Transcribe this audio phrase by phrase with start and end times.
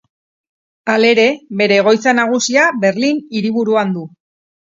[0.93, 1.25] Halere
[1.59, 4.09] bere egoitza nagusia Berlin hiriburuan du.